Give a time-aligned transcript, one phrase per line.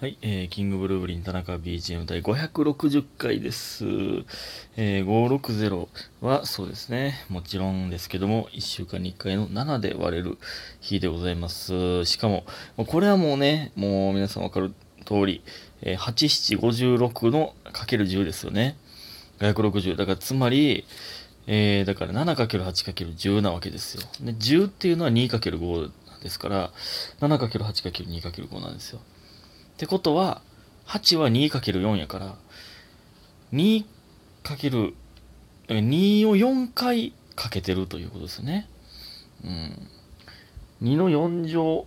[0.00, 3.84] はい、えー、キングブルーブリン田中 BGM 第560回です。
[4.78, 5.88] えー、560
[6.22, 10.38] はそうですね、もちろんですけども、1週間に1回の7で割れる
[10.80, 12.06] 日でございます。
[12.06, 12.46] しかも、
[12.86, 14.72] これはもうね、もう皆さんわかる
[15.04, 15.42] 通り、
[15.82, 18.78] えー、8、7、56のかける10ですよね。
[19.40, 19.96] 560。
[19.96, 20.86] だからつまり、
[21.46, 24.04] えー、だから 7×8×10 なわけですよ。
[24.22, 25.90] で、10っていうのは 2×5
[26.22, 26.72] ですから、
[27.20, 29.00] 7×8×2×5 なんですよ。
[29.80, 30.42] ってことは、
[30.88, 32.36] 8は 2×4 やから、
[33.54, 33.84] 2×、
[35.68, 38.68] 2を4回かけてるということですね。
[39.42, 39.88] うん。
[40.82, 41.86] 2の4乗、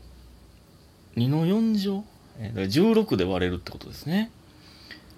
[1.17, 2.03] 2の4乗
[2.39, 4.31] えだから16で割れるってことですね。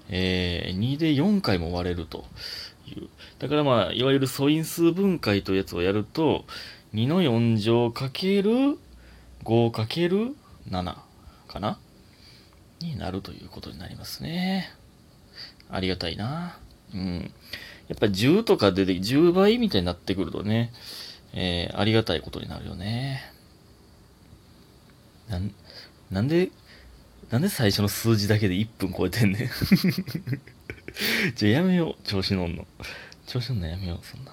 [0.09, 2.25] えー、2で4回も割れると
[2.87, 3.07] いう。
[3.39, 6.43] だからまあ、いわゆる素因数分解というやつをやると、
[6.93, 8.77] 2の4乗かける
[9.45, 10.35] 5かける
[10.69, 10.97] 7
[11.47, 11.79] かな
[12.79, 14.71] になるということになりますね。
[15.69, 16.59] ありがたいな。
[16.93, 17.31] うん。
[17.87, 20.71] やっぱ10とか出て、10倍みたいになってくるとね、
[21.33, 23.21] えー、ありがたいことになるよね。
[25.29, 25.53] なん、
[26.11, 26.49] なんで、
[27.29, 29.49] なんで最初の数字だけで1分超えてんねん。
[31.35, 32.65] じゃあやめよう、調子乗んの。
[33.25, 34.31] 調子のやめよう、そんな。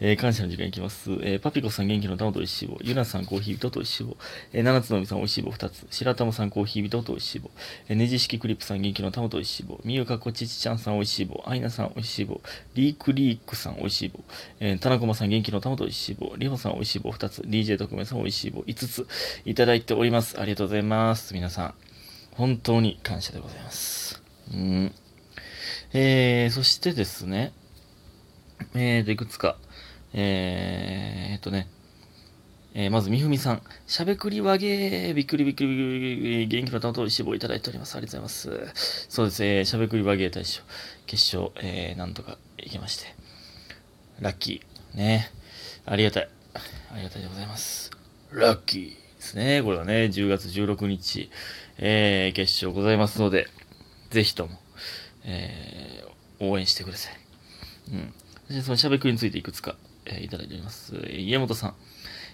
[0.00, 1.10] えー感謝の時間いきます。
[1.22, 2.76] えーパピコさん元気の玉とおいしい棒。
[2.82, 4.16] ゆなさんコーヒー人とおいしい棒。
[4.52, 5.86] えー、七つのみさんおいしい棒2つ。
[5.90, 7.50] 白玉さんコーヒー人とおいしい棒。
[7.88, 9.80] えねじ式クリップさん元気の玉とおいしい棒。
[9.84, 11.42] みゆかこちちちゃんさんおいしい棒。
[11.46, 12.40] あいなさんおいしい棒。
[12.74, 14.24] リークリークさんおいしい棒。
[14.60, 16.34] えー、たなこまさん元気の玉とおいしい棒。
[16.36, 17.42] りほさんおいしい棒2つ。
[17.42, 19.06] DJ 特命さんおいしい棒5つ
[19.44, 20.40] いただいております。
[20.40, 21.32] ありがとうございます。
[21.34, 21.74] 皆さん。
[22.32, 24.20] 本当に感謝でございます。
[24.52, 24.92] うん。
[25.92, 27.52] えー、そしてですね。
[28.74, 29.56] えーと、いくつか。
[30.14, 31.68] えー、えっとね。
[32.74, 33.62] えーまず、みふみさん。
[33.86, 35.14] しゃべくりわげー。
[35.14, 36.46] びっくりびっくりびっくり。
[36.46, 37.96] 元気の玉とおいしい棒いただいております。
[37.96, 39.06] ありがとうございます。
[39.08, 39.44] そうです。
[39.44, 40.62] えー、しゃべくりわげー大賞。
[41.06, 43.14] 決勝、えー、なんとかいけまして。
[44.20, 44.96] ラッキー。
[44.96, 45.30] ね。
[45.84, 46.28] ありがたい。
[46.92, 47.90] ありがたいでございます。
[48.32, 49.62] ラッキーですね。
[49.62, 51.30] これはね、10月16日、
[51.78, 53.48] えー、決勝ございますので、
[54.10, 54.58] ぜひとも、
[55.24, 57.14] えー、応援してください。
[57.92, 58.14] うん。
[58.52, 60.94] そしてそのしゃべくりについていくつか、えーいただいております。
[61.10, 61.74] 家元さん。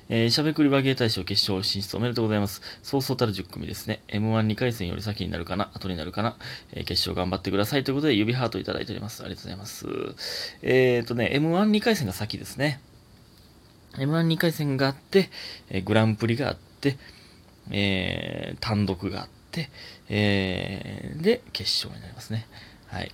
[0.08, 2.60] えーしゃべくり和芸大賞決勝進出おめでとうございます。
[2.82, 4.02] そうそうたる10組ですね。
[4.08, 6.36] M12 回戦より先になるかな後になるかな、
[6.72, 9.22] えー決勝頑張ってくださいということで指ハートいただいております。
[9.22, 9.86] ありがとうございます。
[10.62, 12.80] えっ、とね、M12 回戦が先ですね。
[13.92, 15.30] M12 回戦があって、
[15.70, 16.98] えグランプリがあって、
[17.70, 19.70] え単独があって、
[20.08, 22.48] えで、決勝になりますね。
[22.88, 23.12] はい。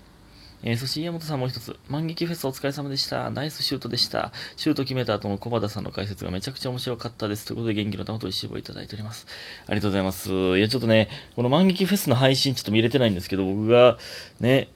[0.66, 1.76] えーそして、家元さんもう一つ。
[1.91, 3.30] 万劇フェスお疲れ様でした。
[3.30, 4.32] ナイスシュートでした。
[4.56, 7.44] シュート決めた後の小畑さんの解説がめちゃくちゃ面白かったです。
[7.44, 9.26] ということで、元気の玉と一緒をいただいております。
[9.66, 10.32] ありがとうございます。
[10.32, 13.98] いや、ちょっとね、この万劇フェスの配信ちょっと見れてないんですけど、僕が
[14.41, 14.69] ね、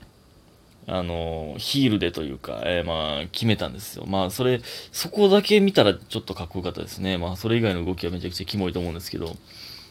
[0.87, 4.05] あの、ヒールでというか、えーまあ、決めたんですよ。
[4.07, 4.61] まあ、それ、
[4.93, 7.17] そこだけ見たらちょっとかっこよかったですね。
[7.17, 9.37] まあ、それ以外の動きはめちゃくちゃキモいと思うんですけど、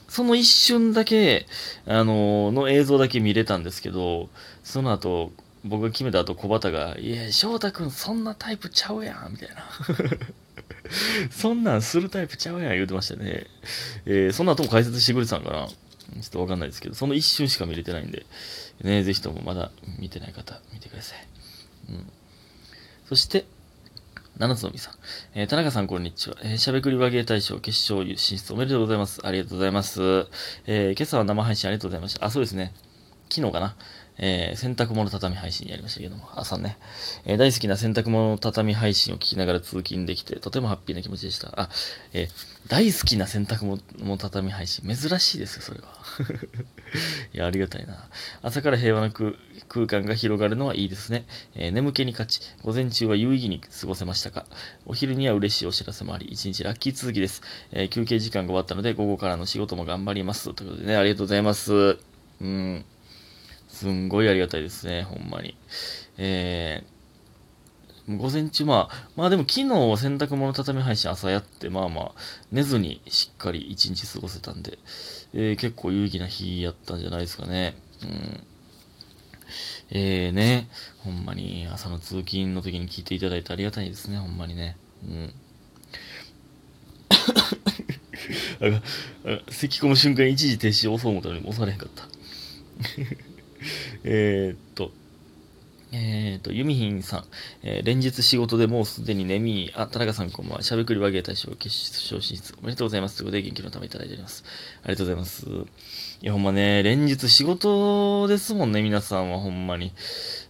[0.07, 1.47] その一瞬だけ、
[1.87, 4.29] あの、の映像だけ見れたんですけど、
[4.63, 5.31] その後、
[5.67, 9.63] 僕が決めた後、小畑が、いや、翔太くんそんなタイプちゃうやん、みたいな。
[11.31, 13.45] そんなんするタイプちゃうやん、言うてましたね。
[14.06, 15.75] えーその後も解説してくれてたんかなちょ
[16.25, 18.25] っとわかんないですけど、その一瞬しか見れてないんで、
[18.81, 21.27] ね、ぜひともまだ見てない方、見てください。
[21.89, 22.09] うん。
[23.09, 23.45] そして、
[24.38, 24.94] 七つのみさん。
[25.35, 26.38] えー田中さん、こんにちは。
[26.44, 29.19] えーしゃべくり和芸大賞決勝進出おめでとうございます。
[29.25, 30.27] ありがとうございます。
[30.66, 32.25] えー今朝は生配信ありがとうございました。
[32.25, 32.73] あ、そうですね。
[33.29, 33.75] 昨日かな？
[34.19, 36.77] えー洗濯物畳配信やりましたけども、朝ね、
[37.25, 41.53] えー大好きな洗濯物畳配信を聞きながら通勤できて、とてもハッピーな気持ちでした。
[41.55, 41.69] あ、
[42.13, 42.29] えー
[42.67, 45.88] 大好きな洗濯物畳配信、珍しいですよ、それは。
[47.33, 48.09] いや、ありがたいな。
[48.41, 51.25] 朝から平和な空間が広がるのはいいですね。
[51.55, 54.45] え眠気に勝ち、午前中は有意義に過ごせましたか
[54.85, 57.41] お昼には嬉しいお知らせもあり、一日ラッキー続きです。
[57.71, 60.53] え休憩時間が終わったので、午後からの仕事も頑張ります。
[60.53, 61.97] ということでね、ありがとうございます。
[62.41, 62.85] うん。
[63.77, 65.56] すんごいありがたいですね、ほんまに。
[66.18, 72.12] えー、午前中、まあ、まあでも昨日洗濯物畳み配信朝やって、まあまあ、
[72.51, 74.79] 寝ずにしっかり一日過ごせたんで、
[75.33, 77.75] えー結構有意義な日やったんじゃないですかね。
[78.01, 78.44] うん。
[79.91, 80.69] えーね、
[81.03, 84.75] ほんまに朝の通勤の時に聞いていただいてありがたいですね、ほんまにね。
[85.03, 85.33] うん。
[88.59, 88.81] あ
[89.25, 92.07] あ咳込む瞬間一時停止を押そう思ったのに押されへんかった。
[94.09, 94.92] えーっと、
[95.92, 97.24] えっ、と、ユミヒンさん、
[97.62, 103.18] えー、連日仕事でもうすでに眠い、あ、田中さんこんばんは、しゃべくり和芸大賞決勝進出、おめでとうございます。
[103.18, 104.45] ということで、元気のためいただいております。
[104.83, 105.45] ありがとうございます。
[106.21, 109.92] いや、ほんまね、連日仕事ですもんね、皆さんはほんまに。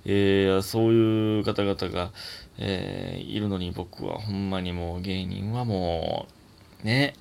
[0.05, 2.11] えー、そういう方々が、
[2.59, 6.27] えー、いるのに僕はほんまにもう芸人はも
[6.83, 7.15] う、ね、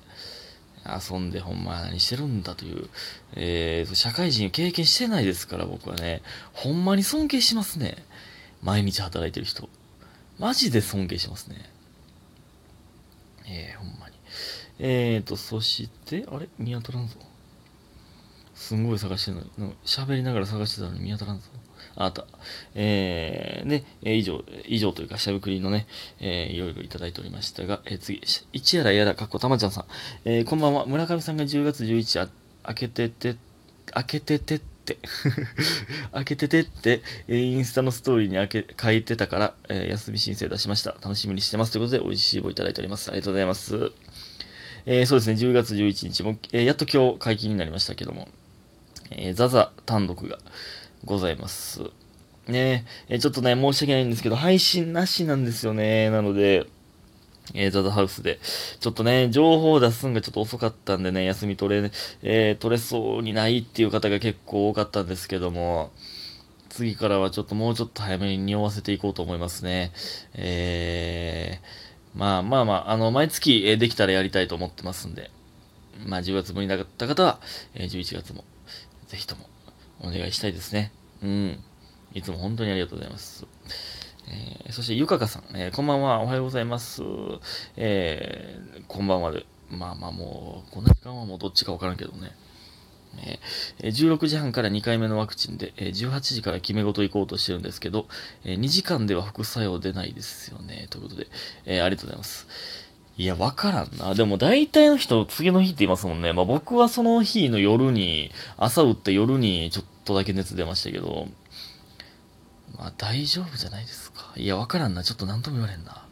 [0.87, 2.89] 遊んでほんま何してるんだという、
[3.33, 6.21] えー、社会人経験してないですから僕はね、
[6.53, 7.97] ほんまに尊敬しますね。
[8.61, 9.69] 毎日働いてる人。
[10.39, 11.57] マジで尊敬しますね。
[13.47, 14.15] えー、ほんまに。
[14.79, 16.47] えーと、そして、あれ？
[16.59, 17.15] 見当たらんぞ。
[18.53, 19.73] すんごい探してるの。
[19.85, 21.45] 喋りながら探してたのに見当たらんぞ。
[21.97, 22.25] あった。
[22.75, 25.87] えー、で、え以上、以上というか、しゃぶくりのね、
[26.19, 28.21] えー、いろいろいただいておりましたが、えー、次、
[28.53, 29.85] 一やらやら、かっこたまちゃんさん。
[30.25, 30.85] えー、こんばんは。
[30.85, 32.29] 村上さんが10月11日、
[32.63, 33.35] 開けてて、
[33.91, 34.99] 開けててって、
[36.13, 40.91] 開けててって、え、インスタのストーリーに開け書いてたから、えー、休み申請出しました。
[41.01, 41.71] 楽しみにしてます。
[41.71, 43.09] ということで、美味しい棒いただいております。
[43.09, 43.91] ありがとうございます。
[44.85, 48.29] えー、そうですね、10月11日も、えー、やっと今日解禁になりましたけども、
[49.11, 50.39] えー、ザザ単独が、
[51.05, 51.81] ございます。
[52.47, 56.09] ねえ、ちょっとね、申し訳ないんですけど、配信なしなんですよね。
[56.09, 56.65] なので、
[57.53, 58.39] えー、ザザハウスで。
[58.79, 61.91] ちょっとね、情報を出すんがちょっと遅かったんでね、休み取れ、
[62.23, 65.91] えー、取れそうにないっていう方が結構多かったんですけども、
[66.69, 69.91] 次からはちょっともうちょっと早めに匂わせていこうと思いますね。
[70.33, 75.31] えー、まあまあまあ、あの、毎月、え、できたらやりたいと思ってますんで、
[76.05, 77.39] まあ10月無理なかった方は、
[77.73, 78.43] え、11月も、
[79.07, 79.47] ぜひとも、
[80.01, 80.91] お願いしたいですね。
[81.21, 81.63] うん。
[82.13, 83.45] いつも本当にありがとうございます。
[84.29, 87.01] えー、そして、ゆかかさん、えー、こんばんは、おはようございます。
[87.75, 89.45] えー、こんばんはで。
[89.69, 92.31] まあまあもう、こんな時間はもうどっちかわからんけどね。
[93.19, 93.39] え、
[93.87, 98.07] 16時半から2回目のワクチンで、え、18時から決め事行こうとしてるんですけど、
[98.43, 100.87] え、2時間では副作用出ないですよね。
[100.89, 101.27] ということで、
[101.65, 102.47] え、ありがとうございます。
[103.17, 104.13] いや、わからんな。
[104.13, 106.33] でも大体の人、次の日って言いますもんね。
[106.33, 111.27] まあ僕はその日の夜に、朝打って夜にちょっとだけ熱出ましたけど、
[112.77, 114.33] まあ大丈夫じゃないですか。
[114.35, 115.03] いや、わからんな。
[115.03, 116.05] ちょっと何とも言われんな。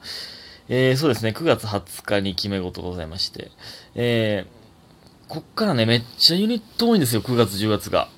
[0.68, 1.30] えー、そうですね。
[1.30, 3.52] 9月20日に決め事ございまして。
[3.94, 7.22] えー、こっからね、めっちゃユニット多いんですよ。
[7.22, 8.10] 9月、10月が。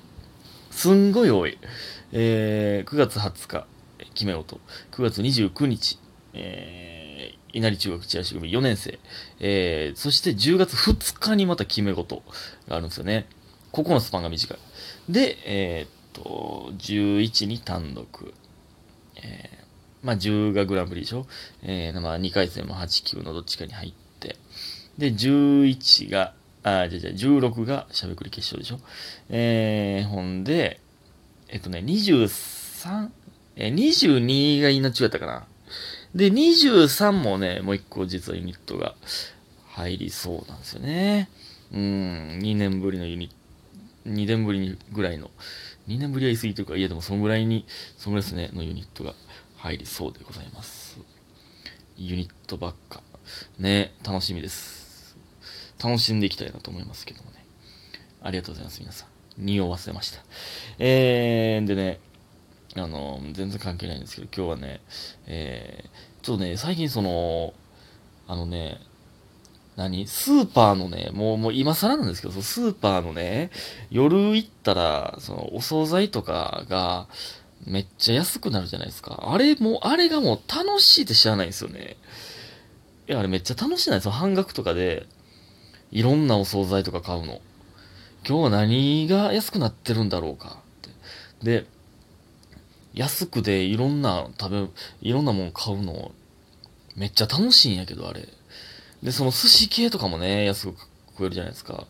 [0.70, 1.58] すんごい多い。
[2.12, 3.66] えー、9月20日、
[4.14, 4.60] 決め事。
[4.92, 5.98] 9月29日、
[6.38, 8.98] えー稲荷中学チラシ組4年生。
[9.40, 12.22] えー、そして10月2日にまた決め事
[12.68, 13.26] があるんですよね。
[13.72, 14.58] ここのスパンが短い。
[15.08, 18.34] で、えー、っと、11に単独。
[19.16, 21.26] えー、まあ10がグランプリでしょ？
[21.62, 24.36] えー、まあ2回戦も8、9のどっちかに入って。
[24.98, 28.78] で、11が、あ、じゃじゃ16がしゃべくり決勝でしょ？
[29.30, 30.80] えー、ほんで、
[31.48, 33.08] えっとね、23、
[33.56, 35.46] えー、22が稲中やったかな。
[36.18, 38.96] で、23もね、もう一個実はユニットが
[39.68, 41.30] 入りそうなんですよね。
[41.72, 45.30] うん、2年ぶりのユニット、2年ぶりにぐらいの、
[45.86, 47.66] 2年ぶりは言い過ぎというか、いやでもそのぐらいに、
[47.96, 49.14] そのぐらいですね、のユニットが
[49.58, 50.98] 入りそうでございます。
[51.96, 53.00] ユニットばっか。
[53.60, 55.16] ね、楽しみです。
[55.80, 57.46] 楽しんでいきたいなと思いますけどもね。
[58.22, 59.08] ありがとうございます、皆さん。
[59.38, 60.24] 匂わせました。
[60.80, 62.00] えー、でね、
[62.76, 64.80] あの、全然関係ないんですけど、今日はね、
[65.26, 67.54] えー、ちょっとね、最近その、
[68.26, 68.78] あのね、
[69.76, 70.06] 何？
[70.06, 73.50] スーパーのね、もう、もう今更なんですけど、スーパーのね、
[73.90, 77.06] 夜行ったら、その、お惣菜とかが、
[77.64, 79.30] めっちゃ安くなるじゃないですか。
[79.32, 81.96] あれ、もう、あれがもう楽しいって知らないんですよね。
[83.08, 84.10] いや、あれめっちゃ楽しいないですよ。
[84.10, 85.06] 半額とかで、
[85.90, 87.40] いろんなお惣菜とか買うの。
[88.26, 90.58] 今日は何が安くなってるんだろうか
[91.38, 91.44] って。
[91.44, 91.66] で、
[92.94, 94.70] 安くでいろんな食
[95.02, 96.12] べ、いろんなもん買うの、
[96.96, 98.28] めっちゃ楽しいんやけど、あれ。
[99.02, 100.78] で、その寿司系とかもね、安く
[101.12, 101.86] 食えるじゃないですか。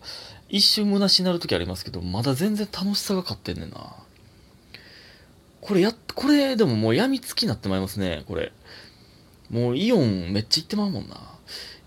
[0.48, 3.94] 一瞬虚しになる時ありますけど、まだ全然楽しさが勝ってんねんな。
[5.60, 8.52] これや、これでももう病みつきになってまいりますね、これ。
[9.50, 11.37] もうイオンめっちゃ行ってまうもんな。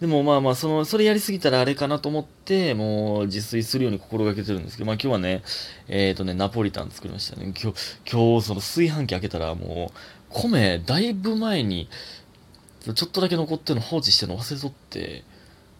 [0.01, 5.43] でもまあまあ、その、それやりすぎたらあれかなと思って、もう自炊するように心がけてるんですけど、まあ今日はね、
[5.87, 7.53] えっ、ー、とね、ナポリタン作りましたね。
[7.55, 9.97] 今日、今日その炊飯器開けたらもう、
[10.29, 11.87] 米だいぶ前に、
[12.83, 15.23] ちょっとだけ残ってるの放置してるの忘れとって、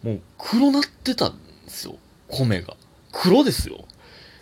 [0.03, 1.31] もう黒なってたん
[1.65, 1.95] ですよ。
[2.27, 2.77] 米が。
[3.11, 3.85] 黒ですよ。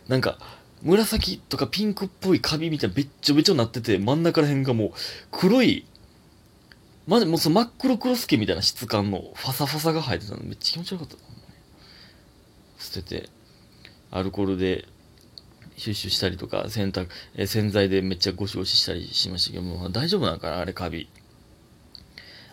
[0.09, 0.39] なんか、
[0.81, 4.91] 紫とかピンクっぽいカビみたいなべっちょべちょになってて、真ん中ら辺がもう
[5.31, 5.85] 黒い
[7.09, 11.15] マジ、もうその真っ黒クロスケみたいな質感のファサファサが生えてたのめっちゃ気持ち悪かった。
[12.77, 13.29] 捨てて、
[14.11, 14.85] アルコールで、
[15.75, 21.09] シュッシュしたりとか、洗濯、え洗剤でめっちゃゴシゴシしたりしましたけど、もう大丈夫なんかなあれカビ。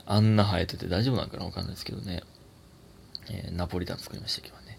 [0.06, 2.22] あんな生えてて大丈夫なんかなわかんないですけどね。
[3.28, 4.78] えーナポリタン作りましたけどね。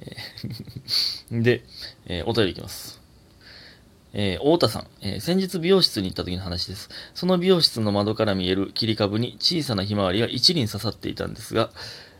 [0.00, 1.64] えー で、
[2.04, 3.03] えお便りいきます。
[4.16, 6.88] えー太田さん、えー先日美容室に行った時の話です。
[7.14, 11.70] その美容室の窓から見える切り株に小さなひまわりが一輪刺さっていたんですが、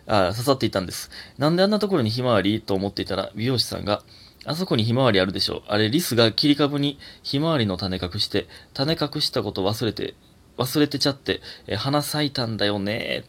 [0.07, 1.11] あ刺さっていたんです。
[1.39, 4.03] なんであんなところにひまわりと思っていたら、美容師さんが、
[4.45, 5.63] あそこにひまわりあるでしょう。
[5.69, 10.15] あれ、リスが切り株にひまわりの種隠して、種隠したこと忘れて、
[10.59, 13.25] 忘れてちゃって、え花咲いたんだよね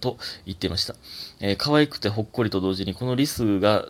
[0.00, 0.94] と言っていました。
[1.40, 3.88] えー可愛くてほっこりと同時に、このリスが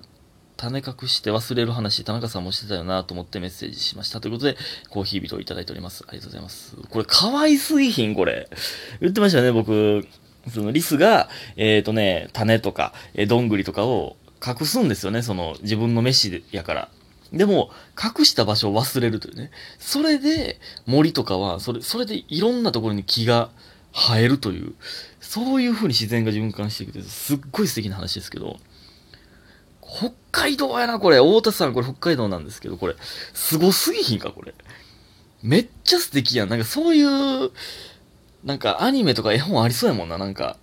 [0.61, 4.21] 種隠して忘れる話、田中さんもしてたよなと思ってメッセージしました。
[4.21, 4.59] ということで、
[4.91, 6.05] コーヒー人をいただいております。
[6.07, 6.77] ありがとうございます。
[6.91, 8.47] これ、可愛すぎひんこれ。
[9.01, 10.07] 言ってましたよね、僕。
[10.53, 16.89] そのリスが、えっ、とね、種とか、えーどんぐりとかを隠すんですよね、その自分の飯でやから。
[17.33, 19.51] でも、隠した場所を忘れるというね。
[19.79, 23.49] それで、森とかは、それ、それでいろんなところに木が
[23.95, 24.75] 生えるという、
[25.21, 28.59] そういう風に自然が循環していくという、すっごい素敵な話ですけど、
[29.81, 31.19] 北海道やな、これ。
[31.19, 32.95] 太田さん、これ北海道なんですけど、これ、
[33.35, 34.55] すすぎひんか、これ。
[35.43, 36.49] めっちゃ素敵やん。
[36.49, 37.51] なんかそういう、
[38.43, 40.57] なんかアニメとか絵本ありそうやもんな、なんか。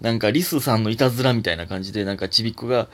[0.00, 2.88] なんかリスさんのいたずらみたいな感じで、なんかちびっこが、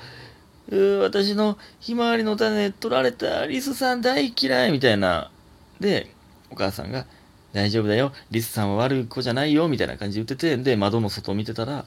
[0.69, 5.31] うー私のひまわりの種取られた、リスさん大嫌いみたいな。
[5.79, 6.13] で、
[6.51, 7.07] お母さんが、
[7.53, 11.87] 大丈夫だよ、リスさんは悪い子じゃないよ、みたいな感じで言ってて、で、窓の外を見てたら、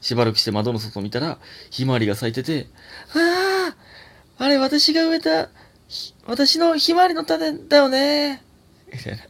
[0.00, 1.38] しばらくして窓の外を見たら、
[1.70, 2.68] ひまわりが咲いてて、
[3.14, 3.74] あ
[4.38, 5.50] ああれ私が植えた、
[6.26, 8.42] 私のひまわりの種だよね
[8.92, 9.24] みたいな。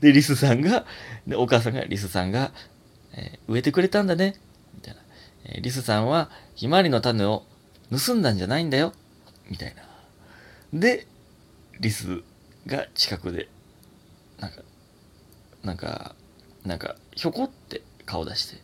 [0.00, 0.84] で、リスさんが、
[1.26, 2.52] で、お母さんが、リスさんが、
[3.14, 4.36] えー植えてくれたんだね。
[4.74, 5.00] みたいな。
[5.44, 7.44] えーリスさんは、ひまわりの種を
[7.90, 8.92] 盗んだんじゃないんだよ。
[9.50, 9.82] みたいな。
[10.78, 11.06] で、
[11.80, 12.22] リス
[12.66, 13.48] が近くで、
[14.38, 14.62] なんか、
[15.62, 16.14] なんか、
[16.64, 18.56] なんか、ひょこって顔出して、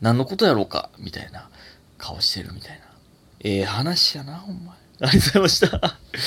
[0.00, 1.48] 何のことやろうかみたいな
[1.98, 2.84] 顔してるみたいな。
[3.40, 4.76] ええ話やな、ほんま。
[5.00, 5.98] ありがとうございました。